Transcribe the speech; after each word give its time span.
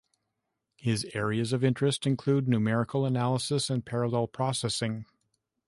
His 0.77 1.05
areas 1.13 1.53
of 1.53 1.63
interest 1.63 2.07
include 2.07 2.47
numerical 2.47 3.05
analysis 3.05 3.69
and 3.69 3.85
parallel 3.85 4.25
processing. 4.25 5.05